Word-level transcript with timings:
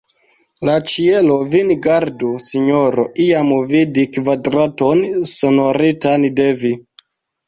La 0.67 0.75
ĉielo 0.91 1.33
vin 1.49 1.73
gardu, 1.87 2.29
sinjoro, 2.45 3.05
iam 3.25 3.51
vidi 3.73 4.05
kadavron 4.15 5.05
fasonitan 5.33 6.27
de 6.41 6.49
vi! 6.63 6.73